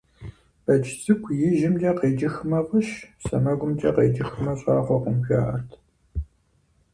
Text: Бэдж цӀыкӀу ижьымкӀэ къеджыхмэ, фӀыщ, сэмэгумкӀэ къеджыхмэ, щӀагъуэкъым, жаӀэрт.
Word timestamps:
Бэдж 0.63 0.87
цӀыкӀу 1.01 1.33
ижьымкӀэ 1.47 1.91
къеджыхмэ, 1.99 2.59
фӀыщ, 2.67 2.89
сэмэгумкӀэ 3.25 3.89
къеджыхмэ, 3.95 4.51
щӀагъуэкъым, 4.59 5.17
жаӀэрт. 5.27 5.69